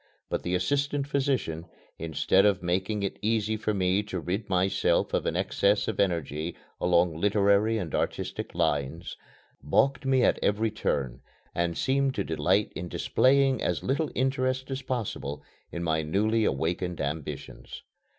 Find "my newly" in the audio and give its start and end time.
15.83-16.45